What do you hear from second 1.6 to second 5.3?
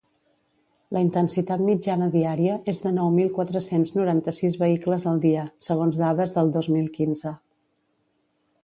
mitjana diària és de nou mil quatre-cents noranta-sis vehicles al